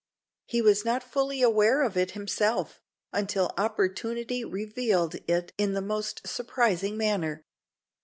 He 0.47 0.63
was 0.63 0.83
not 0.83 1.03
fully 1.03 1.43
aware 1.43 1.83
of 1.83 1.95
it 1.95 2.13
himself, 2.17 2.81
until 3.13 3.53
opportunity 3.55 4.43
revealed 4.43 5.17
it 5.27 5.53
in 5.59 5.73
the 5.73 5.79
most 5.79 6.25
surprising 6.27 6.97
manner. 6.97 7.45